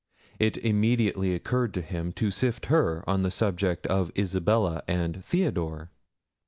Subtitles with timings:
[0.39, 5.91] It immediately occurred to him to sift her on the subject of Isabella and Theodore.